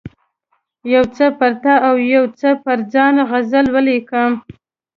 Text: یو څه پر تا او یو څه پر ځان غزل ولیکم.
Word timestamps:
یو 0.93 1.03
څه 1.15 1.25
پر 1.39 1.51
تا 1.63 1.73
او 1.87 1.95
یو 2.13 2.25
څه 2.39 2.49
پر 2.63 2.79
ځان 2.93 3.15
غزل 3.29 3.65
ولیکم. 3.75 4.31